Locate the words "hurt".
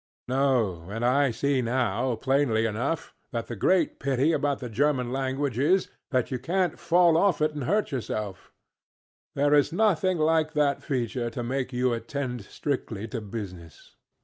7.65-7.91